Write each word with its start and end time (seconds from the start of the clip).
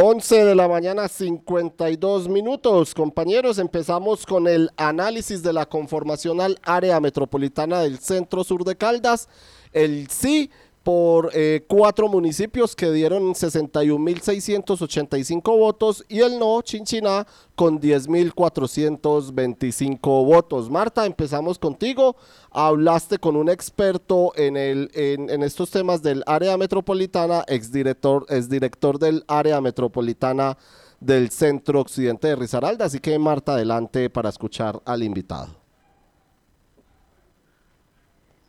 11 0.00 0.44
de 0.44 0.54
la 0.54 0.68
mañana, 0.68 1.08
52 1.08 2.28
minutos. 2.28 2.94
Compañeros, 2.94 3.58
empezamos 3.58 4.24
con 4.26 4.46
el 4.46 4.70
análisis 4.76 5.42
de 5.42 5.52
la 5.52 5.66
conformación 5.66 6.40
al 6.40 6.56
área 6.62 7.00
metropolitana 7.00 7.80
del 7.80 7.98
centro 7.98 8.44
sur 8.44 8.62
de 8.62 8.76
Caldas. 8.76 9.28
El 9.72 10.08
sí 10.08 10.52
por 10.88 11.30
eh, 11.34 11.66
cuatro 11.68 12.08
municipios 12.08 12.74
que 12.74 12.90
dieron 12.90 13.34
61.685 13.34 15.58
votos 15.58 16.02
y 16.08 16.20
el 16.20 16.38
no, 16.38 16.62
Chinchiná, 16.62 17.26
con 17.54 17.78
10.425 17.78 20.00
votos. 20.24 20.70
Marta, 20.70 21.04
empezamos 21.04 21.58
contigo. 21.58 22.16
Hablaste 22.50 23.18
con 23.18 23.36
un 23.36 23.50
experto 23.50 24.32
en, 24.34 24.56
el, 24.56 24.90
en, 24.94 25.42
estos 25.42 25.70
temas 25.70 26.02
del 26.02 26.24
área 26.26 26.56
metropolitana, 26.56 27.44
exdirector, 27.48 28.24
exdirector 28.30 28.98
del 28.98 29.24
área 29.28 29.60
metropolitana 29.60 30.56
del 31.00 31.28
centro 31.28 31.82
occidente 31.82 32.28
de 32.28 32.36
Risaralda. 32.36 32.86
Así 32.86 32.98
que, 32.98 33.18
Marta, 33.18 33.52
adelante 33.52 34.08
para 34.08 34.30
escuchar 34.30 34.80
al 34.86 35.02
invitado. 35.02 35.57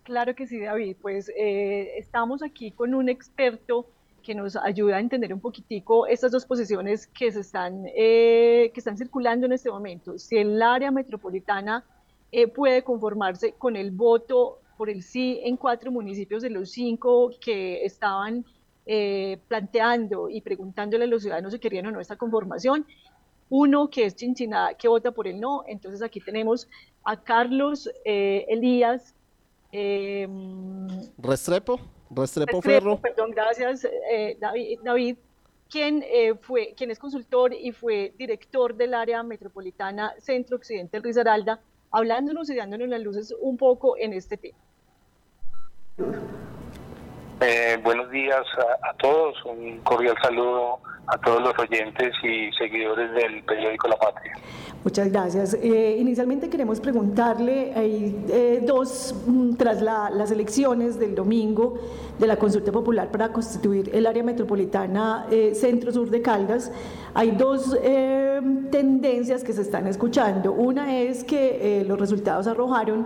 Claro 0.10 0.34
que 0.34 0.48
sí, 0.48 0.60
David. 0.60 0.98
Pues 1.00 1.30
eh, 1.38 1.92
estamos 2.00 2.42
aquí 2.42 2.72
con 2.72 2.96
un 2.96 3.10
experto 3.10 3.86
que 4.24 4.34
nos 4.34 4.56
ayuda 4.56 4.96
a 4.96 5.00
entender 5.00 5.32
un 5.32 5.40
poquitico 5.40 6.08
estas 6.08 6.32
dos 6.32 6.48
posiciones 6.48 7.06
que 7.06 7.32
se 7.32 7.42
están, 7.42 7.86
eh, 7.96 8.72
que 8.74 8.80
están 8.80 8.98
circulando 8.98 9.46
en 9.46 9.52
este 9.52 9.70
momento. 9.70 10.18
Si 10.18 10.36
el 10.36 10.60
área 10.64 10.90
metropolitana 10.90 11.86
eh, 12.32 12.48
puede 12.48 12.84
conformarse 12.84 13.52
con 13.52 13.76
el 13.76 13.92
voto 13.92 14.58
por 14.80 14.90
el 14.90 15.04
sí 15.04 15.42
en 15.44 15.58
cuatro 15.58 15.92
municipios 15.92 16.42
de 16.42 16.50
los 16.50 16.72
cinco 16.72 17.30
que 17.40 17.86
estaban 17.86 18.44
planteando 19.48 20.28
y 20.32 20.42
preguntándole 20.42 21.04
a 21.04 21.08
los 21.08 21.22
ciudadanos 21.22 21.54
si 21.54 21.60
querían 21.60 21.86
o 21.86 21.92
no 21.92 22.00
esta 22.00 22.16
conformación. 22.16 22.88
Uno 23.52 23.92
que 23.92 24.06
es 24.06 24.16
Chinchiná, 24.16 24.74
que 24.74 24.88
vota 24.88 25.12
por 25.12 25.28
el 25.28 25.40
no. 25.40 25.64
Entonces 25.68 26.02
aquí 26.02 26.20
tenemos 26.20 26.68
a 27.04 27.22
Carlos 27.22 27.88
Elías, 28.04 29.14
eh, 29.72 30.28
Restrepo, 31.18 31.80
Restrepo, 32.10 32.62
Ferro. 32.62 33.00
Perdón, 33.00 33.32
gracias, 33.32 33.86
eh, 34.12 34.38
David. 34.40 34.80
David 34.84 35.18
quien, 35.70 36.04
eh, 36.08 36.34
fue, 36.42 36.74
quien 36.76 36.92
es 36.92 37.00
consultor 37.00 37.54
y 37.54 37.72
fue 37.72 38.14
director 38.18 38.76
del 38.76 38.94
área 38.94 39.22
metropolitana 39.24 40.14
Centro 40.18 40.58
Occidente 40.58 41.00
Risaralda, 41.00 41.62
hablándonos 41.92 42.50
y 42.50 42.56
dándonos 42.56 42.90
las 42.90 43.02
luces 43.02 43.36
un 43.40 43.58
poco 43.58 43.96
en 43.98 44.14
este 44.14 44.38
tema. 44.38 44.58
Eh, 47.42 47.80
buenos 47.82 48.12
días 48.12 48.46
a, 48.84 48.94
todos, 48.96 49.34
un 49.46 49.80
cordial 49.80 50.16
saludo 50.22 50.80
a 51.08 51.18
todos 51.20 51.42
los 51.42 51.58
oyentes 51.58 52.14
y 52.22 52.52
seguidores 52.52 53.14
del 53.14 53.44
periódico 53.44 53.88
La 53.88 53.98
Patria. 53.98 54.34
Muchas 54.84 55.10
gracias. 55.10 55.54
Eh, 55.54 55.98
inicialmente 56.00 56.50
queremos 56.50 56.82
preguntarle, 56.82 57.72
hay 57.76 58.26
eh, 58.30 58.62
dos, 58.66 59.16
mm, 59.26 59.56
tras 59.56 59.82
las 59.82 60.32
elecciones 60.32 61.00
del 61.00 61.16
domingo 61.16 61.76
de 62.18 62.28
la 62.28 62.36
consulta 62.36 62.74
popular 62.74 63.10
para 63.10 63.32
constituir 63.32 63.90
el 63.94 64.06
área 64.06 64.24
metropolitana 64.24 65.26
centro-sur 65.54 66.10
de 66.10 66.22
Caldas, 66.22 66.72
hay 67.14 67.32
dos 67.32 67.74
tendencias 68.70 69.44
que 69.44 69.54
se 69.54 69.62
están 69.62 69.88
escuchando. 69.88 70.54
Una 70.54 71.00
es 71.00 71.24
que 71.24 71.84
los 71.88 72.00
resultados 72.00 72.48
arrojaron 72.48 73.06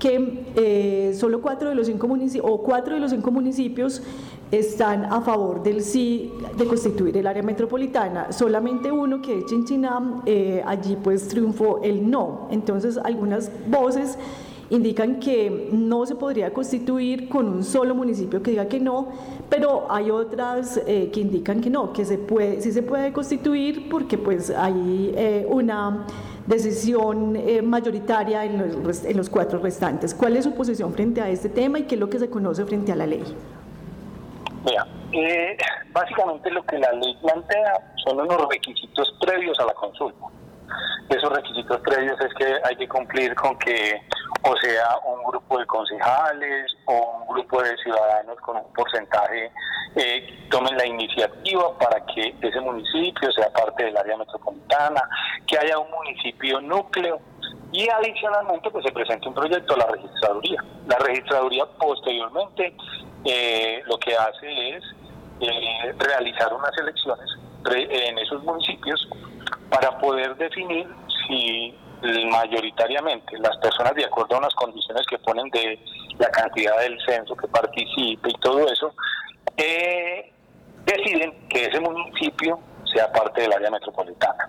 que 0.00 0.44
eh, 0.56 1.14
solo 1.14 1.40
cuatro 1.42 1.68
de 1.68 1.76
los 1.76 1.86
cinco 1.86 2.08
municipios, 2.08 2.50
o 2.50 2.62
cuatro 2.62 2.94
de 2.94 3.00
los 3.00 3.12
cinco 3.12 3.30
municipios 3.30 4.02
están 4.50 5.04
a 5.04 5.20
favor 5.20 5.62
del 5.62 5.82
sí 5.82 6.32
de 6.56 6.64
constituir 6.64 7.16
el 7.18 7.26
área 7.26 7.42
metropolitana. 7.42 8.32
Solamente 8.32 8.90
uno, 8.90 9.20
que 9.22 9.38
es 9.38 9.46
Chinchiná, 9.46 10.22
eh, 10.26 10.62
allí 10.66 10.96
pues 11.00 11.28
triunfó 11.28 11.80
el 11.84 12.10
no. 12.10 12.48
Entonces 12.50 12.96
algunas 12.96 13.52
voces 13.68 14.18
indican 14.70 15.20
que 15.20 15.68
no 15.72 16.06
se 16.06 16.14
podría 16.14 16.52
constituir 16.52 17.28
con 17.28 17.48
un 17.48 17.64
solo 17.64 17.94
municipio 17.94 18.42
que 18.42 18.52
diga 18.52 18.66
que 18.66 18.80
no, 18.80 19.08
pero 19.48 19.86
hay 19.90 20.10
otras 20.10 20.80
eh, 20.86 21.10
que 21.12 21.20
indican 21.20 21.60
que 21.60 21.70
no, 21.70 21.92
que 21.92 22.04
se 22.04 22.18
puede, 22.18 22.60
sí 22.62 22.72
se 22.72 22.82
puede 22.82 23.12
constituir 23.12 23.88
porque 23.88 24.16
pues 24.16 24.50
hay 24.50 25.44
una 25.48 26.06
decisión 26.46 27.36
eh, 27.36 27.62
mayoritaria 27.62 28.44
en 28.44 28.82
los, 28.82 29.04
en 29.04 29.16
los 29.16 29.30
cuatro 29.30 29.60
restantes. 29.60 30.14
¿Cuál 30.14 30.36
es 30.36 30.44
su 30.44 30.54
posición 30.54 30.92
frente 30.92 31.20
a 31.20 31.28
este 31.28 31.48
tema 31.48 31.78
y 31.78 31.84
qué 31.84 31.94
es 31.94 32.00
lo 32.00 32.10
que 32.10 32.18
se 32.18 32.28
conoce 32.28 32.64
frente 32.64 32.92
a 32.92 32.96
la 32.96 33.06
ley? 33.06 33.22
Mira, 34.64 34.86
eh, 35.12 35.56
básicamente 35.92 36.50
lo 36.50 36.64
que 36.64 36.78
la 36.78 36.92
ley 36.92 37.16
plantea 37.22 37.72
son 38.04 38.20
unos 38.20 38.48
requisitos 38.48 39.16
previos 39.20 39.58
a 39.60 39.66
la 39.66 39.74
consulta. 39.74 40.26
Esos 41.20 41.36
requisitos 41.36 41.78
previos 41.82 42.18
es 42.18 42.32
que 42.32 42.46
hay 42.64 42.76
que 42.76 42.88
cumplir 42.88 43.34
con 43.34 43.58
que 43.58 44.00
o 44.42 44.56
sea 44.56 44.96
un 45.04 45.22
grupo 45.24 45.58
de 45.58 45.66
concejales 45.66 46.74
o 46.86 47.18
un 47.20 47.34
grupo 47.34 47.62
de 47.62 47.76
ciudadanos 47.76 48.38
con 48.40 48.56
un 48.56 48.72
porcentaje 48.72 49.52
eh, 49.96 50.46
tomen 50.48 50.74
la 50.78 50.86
iniciativa 50.86 51.76
para 51.78 52.02
que 52.06 52.34
ese 52.40 52.60
municipio 52.60 53.30
sea 53.32 53.52
parte 53.52 53.84
del 53.84 53.98
área 53.98 54.16
metropolitana, 54.16 55.02
que 55.46 55.58
haya 55.58 55.78
un 55.78 55.90
municipio 55.90 56.58
núcleo 56.62 57.20
y 57.70 57.86
adicionalmente 57.90 58.70
pues 58.70 58.82
se 58.86 58.92
presente 58.92 59.28
un 59.28 59.34
proyecto 59.34 59.74
a 59.74 59.76
la 59.76 59.86
registraduría. 59.88 60.64
La 60.86 60.96
registraduría 61.00 61.66
posteriormente 61.78 62.74
eh, 63.26 63.82
lo 63.84 63.98
que 63.98 64.16
hace 64.16 64.76
es 64.76 64.84
eh, 65.40 65.92
realizar 65.98 66.50
unas 66.54 66.72
elecciones 66.78 67.28
en 67.66 68.18
esos 68.18 68.42
municipios 68.42 69.06
para 69.68 69.98
poder 69.98 70.34
definir 70.36 70.88
si 71.30 71.74
mayoritariamente 72.30 73.38
las 73.38 73.56
personas 73.58 73.94
de 73.94 74.04
acuerdo 74.04 74.36
a 74.36 74.38
unas 74.38 74.54
condiciones 74.54 75.04
que 75.06 75.18
ponen 75.18 75.48
de 75.50 75.78
la 76.18 76.30
cantidad 76.30 76.78
del 76.80 76.98
censo 77.06 77.36
que 77.36 77.46
participe 77.48 78.30
y 78.30 78.40
todo 78.40 78.66
eso, 78.70 78.94
eh, 79.56 80.32
deciden 80.84 81.48
que 81.48 81.66
ese 81.66 81.80
municipio 81.80 82.58
sea 82.92 83.12
parte 83.12 83.42
del 83.42 83.52
área 83.52 83.70
metropolitana. 83.70 84.48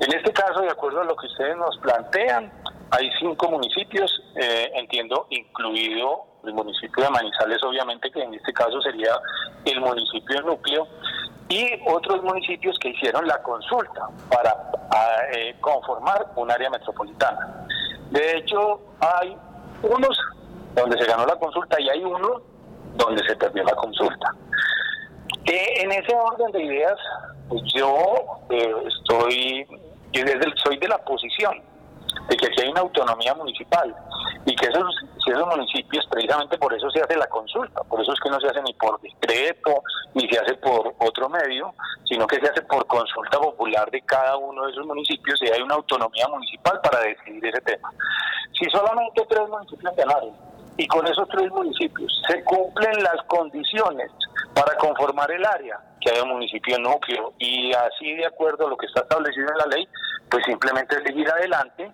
En 0.00 0.12
este 0.14 0.32
caso, 0.32 0.60
de 0.60 0.70
acuerdo 0.70 1.00
a 1.00 1.04
lo 1.04 1.16
que 1.16 1.26
ustedes 1.26 1.56
nos 1.56 1.76
plantean, 1.78 2.52
hay 2.90 3.10
cinco 3.18 3.50
municipios, 3.50 4.22
eh, 4.36 4.70
entiendo, 4.74 5.26
incluido 5.30 6.24
el 6.44 6.54
municipio 6.54 7.04
de 7.04 7.10
Manizales, 7.10 7.62
obviamente, 7.64 8.10
que 8.10 8.22
en 8.22 8.32
este 8.32 8.52
caso 8.52 8.80
sería 8.80 9.12
el 9.64 9.80
municipio 9.80 10.40
núcleo, 10.42 10.86
y 11.48 11.80
otros 11.86 12.22
municipios 12.22 12.78
que 12.78 12.90
hicieron 12.90 13.26
la 13.26 13.42
consulta 13.42 14.08
para 14.30 14.54
eh, 15.32 15.56
conformar 15.60 16.26
un 16.36 16.50
área 16.50 16.68
metropolitana. 16.70 17.66
De 18.10 18.38
hecho, 18.38 18.80
hay 19.00 19.36
unos 19.82 20.18
donde 20.74 20.98
se 20.98 21.04
ganó 21.06 21.24
la 21.26 21.36
consulta 21.36 21.80
y 21.80 21.88
hay 21.88 22.04
uno 22.04 22.42
donde 22.96 23.22
se 23.26 23.36
perdió 23.36 23.64
la 23.64 23.74
consulta. 23.74 24.34
Eh, 25.46 25.82
en 25.82 25.92
ese 25.92 26.14
orden 26.14 26.52
de 26.52 26.62
ideas, 26.62 26.98
pues 27.48 27.62
yo 27.74 28.40
eh, 28.50 28.74
estoy, 28.86 29.66
desde, 30.12 30.44
soy 30.62 30.76
de 30.78 30.88
la 30.88 30.98
posición 30.98 31.62
de 32.28 32.36
que 32.36 32.46
aquí 32.46 32.62
hay 32.62 32.68
una 32.68 32.80
autonomía 32.80 33.34
municipal 33.34 33.94
y 34.44 34.54
que 34.54 34.66
esos, 34.66 34.94
esos 35.30 35.46
municipios, 35.46 36.06
precisamente 36.10 36.58
por 36.58 36.72
eso 36.74 36.90
se 36.90 37.00
hace 37.00 37.16
la 37.16 37.26
consulta, 37.26 37.82
por 37.84 38.00
eso 38.00 38.12
es 38.12 38.20
que 38.20 38.30
no 38.30 38.40
se 38.40 38.48
hace 38.48 38.62
ni 38.62 38.72
por 38.74 39.00
decreto, 39.00 39.82
ni 40.14 40.28
se 40.28 40.38
hace 40.38 40.54
por 40.54 40.94
otro 40.98 41.28
medio, 41.28 41.74
sino 42.04 42.26
que 42.26 42.36
se 42.36 42.48
hace 42.48 42.62
por 42.62 42.86
consulta 42.86 43.38
popular 43.38 43.90
de 43.90 44.00
cada 44.02 44.36
uno 44.36 44.64
de 44.64 44.72
esos 44.72 44.86
municipios 44.86 45.40
y 45.42 45.48
hay 45.48 45.60
una 45.60 45.74
autonomía 45.74 46.26
municipal 46.28 46.80
para 46.82 47.00
decidir 47.00 47.44
ese 47.46 47.60
tema. 47.62 47.92
Si 48.58 48.68
solamente 48.70 49.24
tres 49.28 49.48
municipios 49.48 49.94
ganaron 49.96 50.32
y 50.76 50.86
con 50.86 51.06
esos 51.06 51.28
tres 51.28 51.50
municipios 51.50 52.22
se 52.28 52.42
cumplen 52.44 53.02
las 53.02 53.22
condiciones 53.26 54.10
para 54.54 54.76
conformar 54.76 55.30
el 55.30 55.44
área, 55.44 55.80
que 56.00 56.10
haya 56.10 56.22
un 56.22 56.30
municipio 56.30 56.78
núcleo 56.78 57.32
y 57.38 57.72
así 57.72 58.14
de 58.14 58.26
acuerdo 58.26 58.66
a 58.66 58.70
lo 58.70 58.76
que 58.76 58.86
está 58.86 59.00
establecido 59.00 59.48
en 59.50 59.58
la 59.58 59.66
ley, 59.66 59.88
pues 60.30 60.44
simplemente 60.44 61.02
seguir 61.04 61.28
adelante 61.30 61.90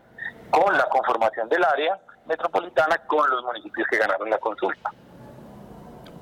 con 0.51 0.77
la 0.77 0.85
conformación 0.85 1.49
del 1.49 1.65
área 1.65 1.99
metropolitana 2.27 2.99
con 3.07 3.29
los 3.31 3.43
municipios 3.45 3.87
que 3.89 3.99
ganaron 3.99 4.29
la 4.31 4.39
consulta. 4.39 4.91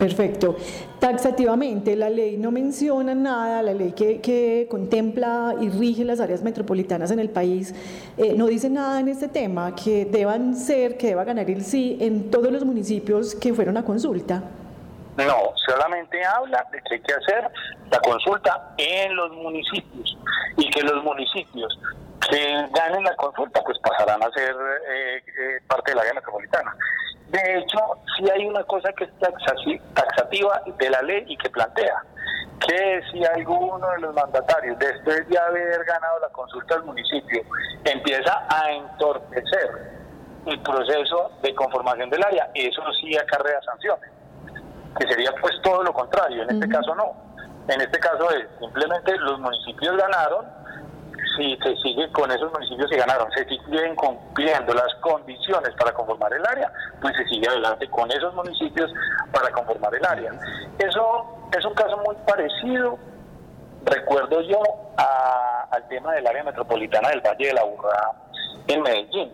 Perfecto. 0.03 0.57
Taxativamente, 0.99 1.95
la 1.95 2.11
ley 2.11 2.37
no 2.37 2.51
menciona 2.51 3.15
nada, 3.15 3.63
la 3.63 3.73
ley 3.73 3.93
que, 3.93 4.67
contempla 4.69 5.55
y 5.61 5.69
rige 5.69 6.05
las 6.05 6.19
áreas 6.19 6.43
metropolitanas 6.43 7.13
en 7.13 7.21
el 7.21 7.31
país, 7.31 7.73
eh, 8.17 8.35
no 8.37 8.47
dice 8.47 8.69
nada 8.69 8.99
en 8.99 9.07
este 9.07 9.29
tema, 9.29 9.77
que 9.77 10.05
deban 10.05 10.57
ser, 10.57 10.97
que 10.97 11.07
deba 11.09 11.23
ganar 11.23 11.49
el 11.49 11.65
sí 11.65 11.99
en 12.01 12.33
todos 12.33 12.51
los 12.51 12.65
municipios 12.65 13.37
que 13.37 13.55
fueron 13.55 13.77
a 13.77 13.85
consulta. 13.85 14.43
No, 15.17 15.53
solamente 15.67 16.25
habla 16.25 16.67
de 16.73 16.81
que 16.81 16.95
hay 16.95 17.01
que 17.01 17.13
hacer 17.13 17.51
la 17.89 18.01
consulta 18.01 18.75
en 18.79 19.15
los 19.15 19.31
municipios 19.33 20.19
y 20.57 20.69
que 20.71 20.83
los 20.83 21.05
municipios 21.05 21.79
que 22.31 22.69
ganen 22.73 23.05
la 23.05 23.15
consulta, 23.17 23.63
pues 23.65 23.79
pasarán 23.81 24.23
a 24.23 24.31
ser 24.31 24.55
eh, 24.89 25.17
eh, 25.27 25.61
parte 25.67 25.91
de 25.91 25.97
la 25.97 26.03
área 26.03 26.15
metropolitana. 26.15 26.75
De 27.29 27.59
hecho, 27.59 27.79
sí 28.17 28.29
hay 28.31 28.47
una 28.47 28.63
cosa 28.65 28.93
que 28.93 29.05
es 29.05 29.11
taxativa 29.19 30.63
de 30.79 30.91
la 30.91 31.03
ley 31.03 31.25
y 31.27 31.37
que 31.37 31.49
plantea 31.51 32.03
que 32.67 33.03
si 33.11 33.25
alguno 33.25 33.89
de 33.91 34.01
los 34.01 34.15
mandatarios, 34.15 34.79
después 34.79 35.29
de 35.29 35.39
haber 35.39 35.85
ganado 35.85 36.21
la 36.21 36.29
consulta 36.29 36.77
al 36.77 36.85
municipio, 36.85 37.43
empieza 37.85 38.47
a 38.49 38.71
entorpecer 38.71 40.03
el 40.47 40.61
proceso 40.61 41.33
de 41.43 41.55
conformación 41.55 42.11
del 42.11 42.23
área, 42.23 42.51
eso 42.55 42.83
sí 43.01 43.17
acarrea 43.17 43.61
sanciones, 43.63 44.11
que 44.99 45.09
sería 45.09 45.33
pues 45.41 45.55
todo 45.63 45.83
lo 45.83 45.93
contrario, 45.93 46.43
en 46.43 46.51
este 46.51 46.69
caso 46.69 46.95
no. 46.95 47.33
En 47.69 47.81
este 47.81 47.99
caso 48.01 48.29
es 48.31 48.47
simplemente 48.59 49.17
los 49.19 49.39
municipios 49.39 49.97
ganaron, 49.97 50.47
si 51.37 51.57
se 51.57 51.77
sigue 51.77 52.11
con 52.13 52.31
esos 52.31 52.53
municipios 52.53 52.91
que 52.91 52.97
ganaron, 52.97 53.31
se 53.33 53.45
siguen 53.45 53.95
cumpliendo 53.97 54.75
las 54.75 54.95
condiciones 55.01 55.71
para 55.79 55.93
conformar 55.93 56.33
el 56.33 56.45
área, 56.47 56.73
pues 57.01 57.17
se 57.17 57.25
sigue 57.27 57.49
adelante 57.49 57.89
con 57.89 58.11
esos 58.11 58.35
municipios 58.35 58.93
para 59.33 59.51
conformar 59.51 59.95
el 59.95 60.05
área. 60.05 60.33
Eso 60.79 61.25
es 61.57 61.65
un 61.65 61.75
caso 61.75 61.97
muy 61.99 62.17
parecido, 62.27 62.99
recuerdo 63.85 64.41
yo, 64.43 64.61
al 65.71 65.89
tema 65.89 66.13
del 66.13 66.27
área 66.27 66.45
metropolitana 66.45 67.09
del 67.11 67.21
Valle 67.21 67.47
de 67.47 67.55
la 67.55 67.65
Burra 67.65 68.13
en 68.69 68.83
Medellín, 68.83 69.33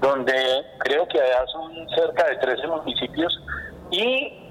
donde 0.00 0.34
creo 0.78 1.06
que 1.08 1.20
allá 1.20 1.44
son 1.46 1.72
cerca 1.90 2.24
de 2.24 2.36
13 2.36 2.66
municipios 2.68 3.42
y 3.90 4.42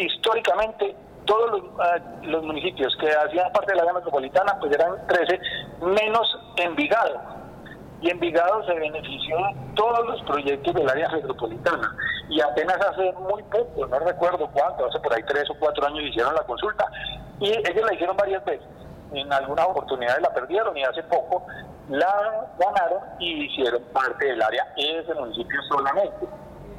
históricamente 0.00 0.94
todos 1.28 1.62
ah, 1.78 1.98
los, 2.22 2.42
municipios 2.42 2.96
que 2.96 3.08
hacían 3.10 3.52
parte 3.52 3.72
del 3.72 3.80
área 3.80 3.92
metropolitana 3.92 4.58
pues 4.58 4.72
eran 4.72 5.06
13 5.06 5.40
menos 5.82 6.38
Envigado 6.56 7.20
y 8.00 8.10
Envigado 8.10 8.64
se 8.64 8.74
benefició 8.74 9.36
de 9.36 9.54
todos 9.74 10.06
los 10.06 10.22
proyectos 10.22 10.74
del 10.74 10.88
área 10.88 11.08
metropolitana 11.10 11.94
y 12.30 12.40
apenas 12.40 12.78
hace 12.80 13.12
muy 13.12 13.42
poco, 13.44 13.86
no 13.86 13.98
recuerdo 14.00 14.48
cuánto, 14.52 14.86
hace 14.86 14.98
por 15.00 15.14
ahí 15.14 15.22
tres 15.28 15.48
o 15.50 15.54
cuatro 15.58 15.86
años 15.86 16.04
hicieron 16.04 16.34
la 16.34 16.42
consulta 16.42 16.86
y 17.40 17.50
ellos 17.50 17.84
la 17.86 17.94
hicieron 17.94 18.16
varias 18.16 18.44
veces. 18.44 18.66
En 19.12 19.32
algunas 19.32 19.66
oportunidades 19.66 20.20
la 20.20 20.32
perdieron 20.34 20.76
y 20.76 20.84
hace 20.84 21.02
poco 21.04 21.46
la 21.88 22.46
ganaron 22.58 23.00
y 23.18 23.44
hicieron 23.44 23.82
parte 23.92 24.26
del 24.26 24.42
área 24.42 24.66
ese 24.76 25.14
municipio 25.14 25.60
solamente. 25.68 26.26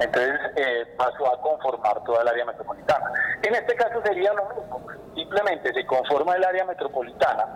Entonces 0.00 0.34
eh, 0.56 0.86
pasó 0.96 1.32
a 1.32 1.40
conformar 1.40 2.02
toda 2.04 2.22
el 2.22 2.28
área 2.28 2.44
metropolitana. 2.46 3.12
En 3.42 3.54
este 3.54 3.74
caso 3.76 4.00
sería 4.04 4.32
lo 4.32 4.44
mismo, 4.48 4.86
simplemente 5.14 5.72
se 5.72 5.86
conforma 5.86 6.36
el 6.36 6.44
área 6.44 6.64
metropolitana 6.64 7.46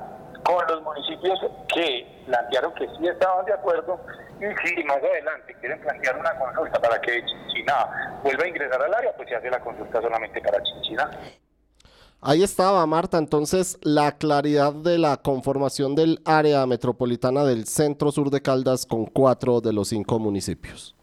con 0.45 0.67
los 0.67 0.83
municipios 0.83 1.41
que 1.69 2.23
plantearon 2.27 2.75
que 2.75 2.87
sí 2.87 3.09
estaban 3.09 3.47
de 3.47 3.55
acuerdo 3.55 3.99
y 4.39 4.69
si 4.69 4.85
más 4.85 4.99
adelante 4.99 5.57
quieren 5.61 5.81
plantear 5.81 6.19
una 6.19 6.39
consulta 6.39 6.81
para 6.81 7.01
que 7.01 7.25
Chinchiná 7.25 8.21
vuelva 8.23 8.45
a 8.45 8.49
ingresar 8.49 8.83
al 8.83 8.95
área, 8.95 9.17
pues 9.17 9.29
se 9.29 9.37
hace 9.37 9.51
la 9.51 9.61
consulta 9.61 10.03
solamente 10.03 10.41
para 10.43 10.63
Chinchiná. 10.63 11.11
Ahí 12.21 12.43
estaba, 12.43 12.87
Marta. 12.87 13.19
Entonces, 13.19 13.79
la 13.83 14.13
claridad 14.13 14.73
de 14.73 14.99
la 14.99 15.19
conformación 15.19 15.95
del 15.95 16.21
área 16.25 16.65
metropolitana 16.67 17.45
del 17.45 17.67
centro 17.67 18.13
sur 18.13 18.31
de 18.31 18.41
Caldas 18.41 18.87
con 18.87 19.05
cuatro 19.07 19.61
de 19.61 19.75
los 19.75 19.89
cinco 19.89 20.19
municipios. 20.19 20.95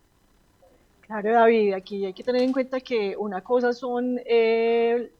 Claro, 1.11 1.33
David, 1.33 1.73
aquí 1.73 2.05
hay 2.05 2.13
que 2.13 2.23
tener 2.23 2.41
en 2.41 2.53
cuenta 2.53 2.79
que 2.79 3.17
una 3.17 3.41
cosa 3.41 3.73
son 3.73 4.17
eh, 4.25 5.11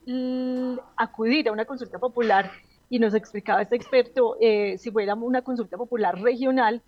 acudir 0.96 1.50
a 1.50 1.52
una 1.52 1.66
consulta 1.66 2.00
popular 2.00 2.50
y 2.90 2.98
nos 2.98 3.14
explicaba 3.14 3.62
este 3.62 3.76
experto, 3.76 4.38
eh, 4.40 4.78
si 4.78 4.90
fuera 4.90 5.16
una 5.16 5.42
consulta 5.42 5.76
popular 5.76 6.18
regional, 6.22 6.82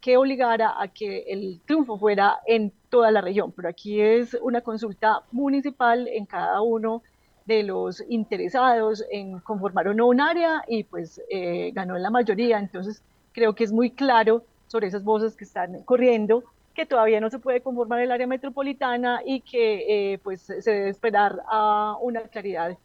que 0.00 0.16
obligara 0.16 0.74
a 0.76 0.88
que 0.88 1.20
el 1.28 1.60
triunfo 1.66 2.00
fuera 2.00 2.40
en 2.48 2.72
toda 2.90 3.12
la 3.12 3.20
región, 3.20 3.52
pero 3.52 3.68
aquí 3.68 4.00
es 4.00 4.36
una 4.42 4.60
consulta 4.60 5.22
municipal 5.30 6.08
en 6.08 6.26
cada 6.26 6.60
uno 6.60 7.04
de 7.46 7.62
los 7.62 8.02
interesados 8.08 9.04
en 9.12 9.38
conformar 9.38 9.86
o 9.86 9.94
no 9.94 10.08
un 10.08 10.20
área 10.20 10.64
y 10.66 10.82
pues 10.82 11.22
eh, 11.30 11.70
ganó 11.72 11.94
en 11.94 12.02
la 12.02 12.10
mayoría, 12.10 12.58
entonces 12.58 13.04
creo 13.32 13.54
que 13.54 13.62
es 13.62 13.70
muy 13.70 13.92
claro 13.92 14.42
sobre 14.66 14.88
esas 14.88 15.04
voces 15.04 15.36
que 15.36 15.44
están 15.44 15.84
corriendo 15.84 16.42
que 16.78 16.86
todavía 16.86 17.20
no 17.20 17.28
se 17.28 17.40
puede 17.40 17.60
conformar 17.60 17.98
el 18.02 18.12
área 18.12 18.28
metropolitana 18.28 19.20
y 19.26 19.40
que 19.40 20.12
eh, 20.12 20.18
pues 20.18 20.42
se 20.42 20.62
debe 20.62 20.90
esperar 20.90 21.42
a 21.50 21.96
una 22.00 22.20
claridad 22.28 22.78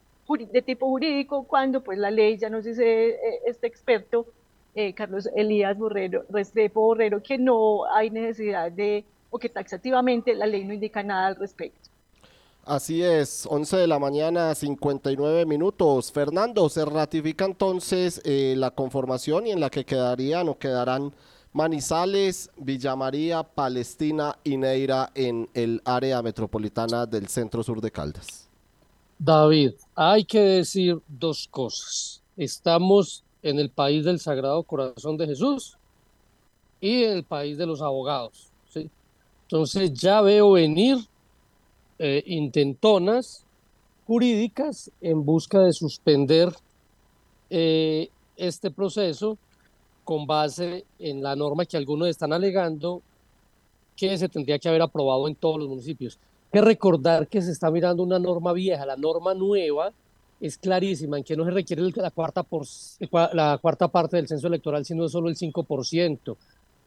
de 0.51 0.61
tipo 0.63 0.87
jurídico 0.87 1.43
cuando 1.43 1.83
pues 1.83 1.99
la 1.99 2.09
ley, 2.09 2.39
ya 2.39 2.49
nos 2.49 2.63
dice 2.63 3.09
eh, 3.09 3.17
este 3.45 3.67
experto, 3.67 4.25
eh, 4.73 4.95
Carlos 4.95 5.29
Elías 5.35 5.77
Borrero, 5.77 6.25
Restrepo 6.31 6.81
Borrero, 6.81 7.21
que 7.21 7.37
no 7.37 7.85
hay 7.85 8.09
necesidad 8.09 8.71
de, 8.71 9.05
o 9.29 9.37
que 9.37 9.49
taxativamente 9.49 10.33
la 10.33 10.47
ley 10.47 10.63
no 10.63 10.73
indica 10.73 11.03
nada 11.03 11.27
al 11.27 11.35
respecto. 11.35 11.91
Así 12.65 13.03
es, 13.03 13.45
11 13.47 13.77
de 13.77 13.85
la 13.85 13.99
mañana, 13.99 14.55
59 14.55 15.45
minutos. 15.45 16.11
Fernando, 16.11 16.67
se 16.67 16.83
ratifica 16.83 17.45
entonces 17.45 18.23
la 18.25 18.71
conformación 18.71 19.45
y 19.45 19.51
en 19.51 19.59
la 19.59 19.69
que 19.69 19.85
quedarían 19.85 20.49
o 20.49 20.57
quedarán 20.57 21.13
Manizales, 21.53 22.49
Villa 22.57 22.95
María, 22.95 23.43
Palestina 23.43 24.35
y 24.43 24.57
Neira 24.57 25.11
en 25.13 25.47
el 25.53 25.81
área 25.85 26.21
metropolitana 26.23 27.05
del 27.05 27.27
centro 27.27 27.61
sur 27.61 27.79
de 27.79 27.91
Caldas. 27.91 28.49
David, 29.19 29.73
hay 29.93 30.25
que 30.25 30.39
decir 30.39 30.99
dos 31.07 31.47
cosas. 31.47 32.23
Estamos 32.35 33.23
en 33.43 33.59
el 33.59 33.69
país 33.69 34.03
del 34.03 34.19
Sagrado 34.19 34.63
Corazón 34.63 35.15
de 35.15 35.27
Jesús 35.27 35.77
y 36.81 37.03
en 37.03 37.17
el 37.17 37.23
país 37.23 37.57
de 37.57 37.67
los 37.67 37.81
abogados. 37.81 38.49
Entonces 39.43 39.93
ya 39.93 40.21
veo 40.21 40.53
venir 40.53 40.97
eh, 41.99 42.23
intentonas 42.25 43.45
jurídicas 44.07 44.89
en 44.99 45.23
busca 45.23 45.59
de 45.59 45.73
suspender 45.73 46.51
eh, 47.51 48.09
este 48.35 48.71
proceso 48.71 49.37
con 50.03 50.27
base 50.27 50.85
en 50.99 51.23
la 51.23 51.35
norma 51.35 51.65
que 51.65 51.77
algunos 51.77 52.07
están 52.07 52.33
alegando 52.33 53.01
que 53.95 54.17
se 54.17 54.29
tendría 54.29 54.59
que 54.59 54.69
haber 54.69 54.81
aprobado 54.81 55.27
en 55.27 55.35
todos 55.35 55.59
los 55.59 55.69
municipios. 55.69 56.17
Hay 56.51 56.59
que 56.59 56.61
recordar 56.61 57.27
que 57.27 57.41
se 57.41 57.51
está 57.51 57.71
mirando 57.71 58.03
una 58.03 58.19
norma 58.19 58.53
vieja, 58.53 58.85
la 58.85 58.97
norma 58.97 59.33
nueva 59.33 59.91
es 60.41 60.57
clarísima 60.57 61.17
en 61.17 61.23
que 61.23 61.37
no 61.37 61.45
se 61.45 61.51
requiere 61.51 61.83
la 61.95 62.11
cuarta, 62.11 62.43
por, 62.43 62.65
la 63.33 63.57
cuarta 63.61 63.87
parte 63.87 64.17
del 64.17 64.27
censo 64.27 64.47
electoral, 64.47 64.83
sino 64.83 65.07
solo 65.07 65.29
el 65.29 65.37
5%, 65.37 66.35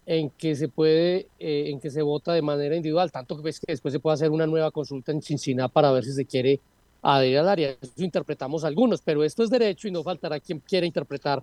en 0.05 0.31
que 0.31 0.55
se 0.55 0.69
puede, 0.69 1.29
eh, 1.39 1.71
en 1.71 1.81
que 1.81 1.91
se 1.91 2.03
vota 2.03 2.35
de 2.35 2.43
manera 2.43 2.77
individual, 2.77 3.11
tanto 3.11 3.35
que, 3.37 3.43
ves 3.43 3.59
que 3.59 3.73
después 3.73 3.93
se 3.93 3.99
puede 3.99 4.15
hacer 4.15 4.31
una 4.31 4.47
nueva 4.47 4.71
consulta 4.71 5.11
en 5.11 5.23
Cincinnati 5.23 5.73
para 5.73 5.91
ver 5.91 6.05
si 6.05 6.13
se 6.13 6.27
quiere 6.27 6.61
adherir 7.03 7.39
al 7.39 7.49
área. 7.49 7.77
Eso 7.81 7.93
interpretamos 7.97 8.63
algunos, 8.63 9.01
pero 9.01 9.25
esto 9.25 9.43
es 9.43 9.49
derecho 9.49 9.89
y 9.89 9.91
no 9.91 10.03
faltará 10.03 10.39
quien 10.39 10.61
quiera 10.61 10.87
interpretar 10.87 11.43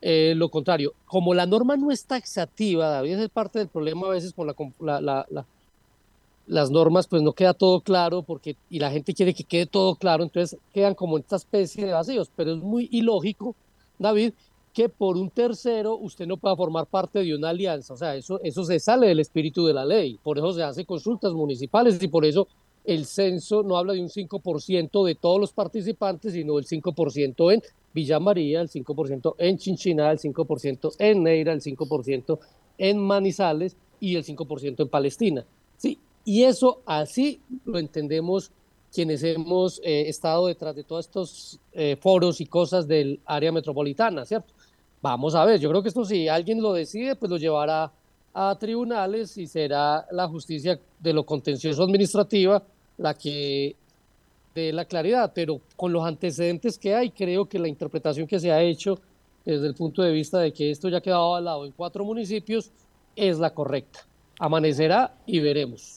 eh, 0.00 0.34
lo 0.36 0.48
contrario, 0.48 0.94
como 1.06 1.34
la 1.34 1.46
norma 1.46 1.76
no 1.76 1.90
es 1.90 2.04
taxativa, 2.04 2.88
David, 2.88 3.18
es 3.18 3.28
parte 3.30 3.58
del 3.58 3.68
problema 3.68 4.06
a 4.06 4.10
veces 4.10 4.32
con 4.32 4.46
la, 4.80 5.26
las 6.46 6.70
normas, 6.70 7.08
pues 7.08 7.20
no 7.22 7.32
queda 7.32 7.52
todo 7.52 7.80
claro 7.80 8.22
porque 8.22 8.56
y 8.70 8.78
la 8.78 8.90
gente 8.90 9.12
quiere 9.12 9.34
que 9.34 9.44
quede 9.44 9.66
todo 9.66 9.96
claro, 9.96 10.22
entonces 10.22 10.58
quedan 10.72 10.94
como 10.94 11.18
esta 11.18 11.36
especie 11.36 11.84
de 11.84 11.92
vacíos, 11.92 12.30
pero 12.36 12.52
es 12.52 12.58
muy 12.58 12.88
ilógico, 12.92 13.56
David, 13.98 14.32
que 14.72 14.88
por 14.88 15.16
un 15.16 15.30
tercero 15.30 15.96
usted 15.96 16.26
no 16.26 16.36
pueda 16.36 16.54
formar 16.54 16.86
parte 16.86 17.18
de 17.24 17.34
una 17.34 17.48
alianza, 17.48 17.94
o 17.94 17.96
sea, 17.96 18.14
eso, 18.14 18.40
eso 18.44 18.62
se 18.62 18.78
sale 18.78 19.08
del 19.08 19.18
espíritu 19.18 19.66
de 19.66 19.74
la 19.74 19.84
ley, 19.84 20.18
por 20.22 20.38
eso 20.38 20.52
se 20.52 20.62
hace 20.62 20.84
consultas 20.84 21.32
municipales 21.32 22.00
y 22.00 22.06
por 22.06 22.24
eso 22.24 22.46
el 22.84 23.04
censo 23.04 23.64
no 23.64 23.76
habla 23.76 23.94
de 23.94 24.00
un 24.00 24.08
5% 24.08 25.04
de 25.04 25.14
todos 25.16 25.40
los 25.40 25.52
participantes, 25.52 26.32
sino 26.32 26.54
del 26.54 26.66
5% 26.66 27.52
en 27.52 27.62
Villa 27.92 28.20
María, 28.20 28.60
el 28.60 28.68
5% 28.68 29.34
en 29.38 29.58
Chinchiná, 29.58 30.10
el 30.10 30.18
5% 30.18 30.94
en 30.98 31.22
Neira, 31.22 31.52
el 31.52 31.60
5% 31.60 32.38
en 32.78 32.98
Manizales 32.98 33.76
y 34.00 34.16
el 34.16 34.24
5% 34.24 34.80
en 34.80 34.88
Palestina. 34.88 35.44
Sí, 35.76 35.98
y 36.24 36.44
eso 36.44 36.80
así 36.86 37.40
lo 37.64 37.78
entendemos 37.78 38.50
quienes 38.92 39.22
hemos 39.22 39.80
eh, 39.84 40.08
estado 40.08 40.46
detrás 40.46 40.74
de 40.74 40.84
todos 40.84 41.06
estos 41.06 41.60
eh, 41.72 41.96
foros 42.00 42.40
y 42.40 42.46
cosas 42.46 42.88
del 42.88 43.20
área 43.26 43.52
metropolitana, 43.52 44.24
¿cierto? 44.24 44.54
Vamos 45.00 45.34
a 45.34 45.44
ver, 45.44 45.60
yo 45.60 45.68
creo 45.68 45.82
que 45.82 45.88
esto 45.88 46.04
si 46.04 46.28
alguien 46.28 46.60
lo 46.60 46.72
decide, 46.72 47.14
pues 47.14 47.30
lo 47.30 47.36
llevará 47.36 47.92
a 48.34 48.56
tribunales 48.58 49.36
y 49.36 49.46
será 49.46 50.06
la 50.10 50.28
justicia 50.28 50.78
de 50.98 51.12
lo 51.12 51.24
contencioso 51.24 51.82
administrativa 51.82 52.62
la 52.98 53.14
que 53.14 53.76
la 54.72 54.84
claridad, 54.84 55.32
pero 55.34 55.60
con 55.76 55.92
los 55.92 56.04
antecedentes 56.04 56.78
que 56.78 56.94
hay, 56.94 57.10
creo 57.10 57.48
que 57.48 57.58
la 57.58 57.68
interpretación 57.68 58.26
que 58.26 58.40
se 58.40 58.52
ha 58.52 58.60
hecho 58.62 59.00
desde 59.44 59.66
el 59.66 59.74
punto 59.74 60.02
de 60.02 60.12
vista 60.12 60.38
de 60.38 60.52
que 60.52 60.70
esto 60.70 60.88
ya 60.88 60.98
ha 60.98 61.00
quedado 61.00 61.24
avalado 61.24 61.64
en 61.64 61.72
cuatro 61.72 62.04
municipios 62.04 62.70
es 63.16 63.38
la 63.38 63.54
correcta. 63.54 64.06
Amanecerá 64.38 65.14
y 65.26 65.40
veremos. 65.40 65.96